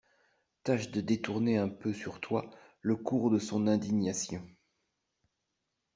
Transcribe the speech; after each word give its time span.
Tâche 0.63 0.89
de 0.89 0.99
détourner 0.99 1.59
un 1.59 1.69
peu 1.69 1.93
sur 1.93 2.19
toi 2.19 2.49
le 2.81 2.95
cours 2.95 3.29
de 3.29 3.37
son 3.37 3.67
indignation. 3.67 4.41